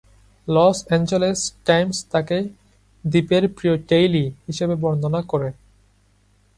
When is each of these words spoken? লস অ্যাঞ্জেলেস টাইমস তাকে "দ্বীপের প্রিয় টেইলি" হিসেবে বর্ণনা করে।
লস 0.47 0.77
অ্যাঞ্জেলেস 0.87 1.39
টাইমস 1.65 1.97
তাকে 2.11 2.37
"দ্বীপের 3.05 3.43
প্রিয় 3.55 3.75
টেইলি" 3.89 4.25
হিসেবে 4.47 4.75
বর্ণনা 4.75 5.21
করে। 5.21 5.49